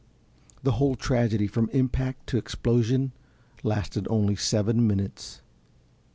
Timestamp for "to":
2.29-2.39